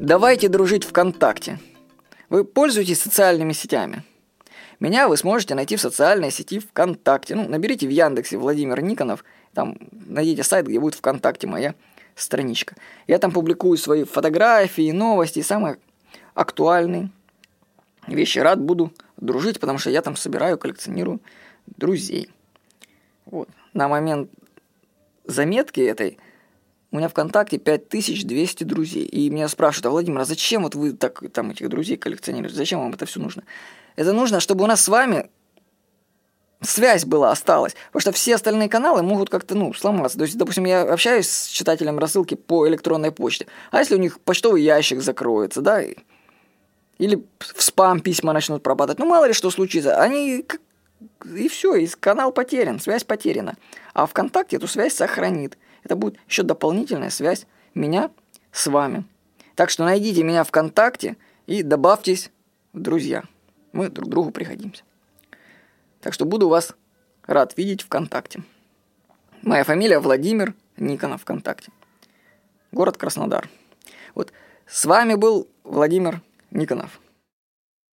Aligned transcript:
Давайте 0.00 0.48
дружить 0.48 0.84
ВКонтакте. 0.84 1.58
Вы 2.30 2.44
пользуетесь 2.44 2.98
социальными 2.98 3.52
сетями. 3.52 4.02
Меня 4.80 5.08
вы 5.08 5.18
сможете 5.18 5.54
найти 5.54 5.76
в 5.76 5.80
социальной 5.82 6.30
сети 6.30 6.58
ВКонтакте. 6.58 7.34
Ну, 7.34 7.46
наберите 7.46 7.86
в 7.86 7.90
Яндексе 7.90 8.38
Владимир 8.38 8.80
Никонов, 8.80 9.26
там 9.52 9.76
найдите 9.92 10.42
сайт, 10.42 10.66
где 10.66 10.80
будет 10.80 10.94
ВКонтакте 10.94 11.46
моя 11.46 11.74
страничка. 12.14 12.76
Я 13.06 13.18
там 13.18 13.30
публикую 13.30 13.76
свои 13.76 14.04
фотографии, 14.04 14.90
новости, 14.90 15.42
самые 15.42 15.76
актуальные 16.32 17.10
вещи. 18.06 18.38
Рад 18.38 18.58
буду 18.58 18.94
дружить, 19.18 19.60
потому 19.60 19.76
что 19.76 19.90
я 19.90 20.00
там 20.00 20.16
собираю, 20.16 20.56
коллекционирую 20.56 21.20
друзей. 21.66 22.30
Вот. 23.26 23.50
На 23.74 23.86
момент 23.86 24.30
заметки 25.26 25.80
этой 25.80 26.16
у 26.92 26.96
меня 26.96 27.08
ВКонтакте 27.08 27.58
5200 27.58 28.64
друзей. 28.64 29.04
И 29.04 29.30
меня 29.30 29.48
спрашивают, 29.48 29.86
а 29.86 29.90
Владимир, 29.90 30.20
а 30.20 30.24
зачем 30.24 30.62
вот 30.62 30.74
вы 30.74 30.92
так 30.92 31.22
там 31.32 31.50
этих 31.50 31.68
друзей 31.68 31.96
коллекционируете? 31.96 32.56
Зачем 32.56 32.80
вам 32.80 32.92
это 32.92 33.06
все 33.06 33.20
нужно? 33.20 33.44
Это 33.96 34.12
нужно, 34.12 34.40
чтобы 34.40 34.64
у 34.64 34.66
нас 34.66 34.82
с 34.82 34.88
вами 34.88 35.30
связь 36.62 37.04
была, 37.04 37.30
осталась. 37.30 37.74
Потому 37.86 38.00
что 38.00 38.12
все 38.12 38.34
остальные 38.34 38.68
каналы 38.68 39.02
могут 39.02 39.30
как-то, 39.30 39.54
ну, 39.54 39.72
сломаться. 39.72 40.18
То 40.18 40.24
есть, 40.24 40.36
допустим, 40.36 40.64
я 40.64 40.82
общаюсь 40.82 41.28
с 41.28 41.46
читателем 41.46 41.98
рассылки 41.98 42.34
по 42.34 42.68
электронной 42.68 43.12
почте. 43.12 43.46
А 43.70 43.78
если 43.78 43.94
у 43.94 43.98
них 43.98 44.20
почтовый 44.20 44.62
ящик 44.62 45.00
закроется, 45.00 45.60
да, 45.60 45.82
или 46.98 47.24
в 47.38 47.62
спам 47.62 48.00
письма 48.00 48.32
начнут 48.32 48.62
пропадать, 48.62 48.98
ну, 48.98 49.06
мало 49.06 49.26
ли 49.26 49.32
что 49.32 49.50
случится, 49.50 50.02
они 50.02 50.44
и 51.24 51.48
все, 51.48 51.74
и 51.74 51.86
канал 51.86 52.32
потерян, 52.32 52.80
связь 52.80 53.04
потеряна. 53.04 53.56
А 53.94 54.06
ВКонтакте 54.06 54.56
эту 54.56 54.66
связь 54.66 54.94
сохранит. 54.94 55.58
Это 55.82 55.96
будет 55.96 56.18
еще 56.28 56.42
дополнительная 56.42 57.10
связь 57.10 57.46
меня 57.74 58.10
с 58.52 58.66
вами. 58.66 59.04
Так 59.54 59.70
что 59.70 59.84
найдите 59.84 60.22
меня 60.22 60.44
ВКонтакте 60.44 61.16
и 61.46 61.62
добавьтесь 61.62 62.30
в 62.72 62.80
друзья. 62.80 63.24
Мы 63.72 63.88
друг 63.88 64.08
другу 64.08 64.30
приходимся. 64.30 64.82
Так 66.00 66.14
что 66.14 66.24
буду 66.24 66.48
вас 66.48 66.74
рад 67.26 67.56
видеть 67.56 67.82
ВКонтакте. 67.82 68.42
Моя 69.42 69.64
фамилия 69.64 69.98
Владимир 69.98 70.54
Никонов 70.76 71.22
ВКонтакте. 71.22 71.72
Город 72.72 72.96
Краснодар. 72.96 73.48
Вот 74.14 74.32
с 74.66 74.84
вами 74.84 75.14
был 75.14 75.48
Владимир 75.64 76.22
Никонов. 76.50 77.00